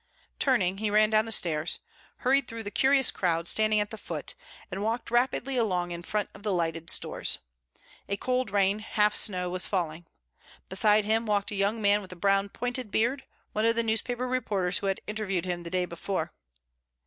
Turning 0.39 0.79
he 0.79 0.89
ran 0.89 1.11
down 1.11 1.25
the 1.25 1.31
stairs, 1.31 1.77
hurried 2.25 2.47
through 2.47 2.63
the 2.63 2.71
curious 2.71 3.11
crowd 3.11 3.47
standing 3.47 3.79
at 3.79 3.91
the 3.91 3.99
foot, 3.99 4.33
and 4.71 4.81
walked 4.81 5.11
rapidly 5.11 5.55
along 5.57 5.91
in 5.91 6.01
front 6.01 6.27
of 6.33 6.41
the 6.41 6.51
lighted 6.51 6.89
stores. 6.89 7.37
A 8.09 8.17
cold 8.17 8.49
rain, 8.49 8.79
half 8.79 9.15
snow, 9.15 9.47
was 9.51 9.67
falling. 9.67 10.07
Beside 10.69 11.05
him 11.05 11.27
walked 11.27 11.51
a 11.51 11.55
young 11.55 11.83
man 11.83 12.01
with 12.01 12.11
a 12.11 12.15
brown 12.15 12.49
pointed 12.49 12.89
beard, 12.89 13.25
one 13.53 13.63
of 13.63 13.75
the 13.75 13.83
newspaper 13.83 14.27
reporters 14.27 14.79
who 14.79 14.87
had 14.87 15.01
interviewed 15.05 15.45
him 15.45 15.61
the 15.61 15.69
day 15.69 15.85
before. 15.85 16.33